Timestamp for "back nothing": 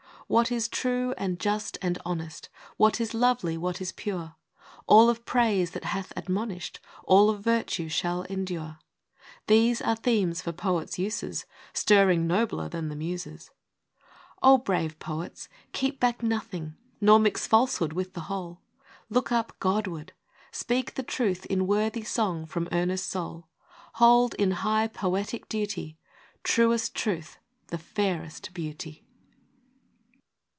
15.99-16.77